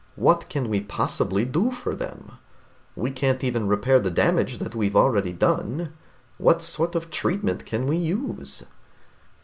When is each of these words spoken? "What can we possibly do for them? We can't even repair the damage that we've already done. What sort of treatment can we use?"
"What 0.15 0.49
can 0.49 0.67
we 0.67 0.81
possibly 0.81 1.45
do 1.45 1.69
for 1.69 1.95
them? 1.95 2.39
We 2.95 3.11
can't 3.11 3.43
even 3.43 3.67
repair 3.67 3.99
the 3.99 4.09
damage 4.09 4.57
that 4.57 4.73
we've 4.73 4.95
already 4.95 5.31
done. 5.31 5.93
What 6.39 6.63
sort 6.63 6.95
of 6.95 7.11
treatment 7.11 7.67
can 7.67 7.85
we 7.85 7.97
use?" 7.97 8.63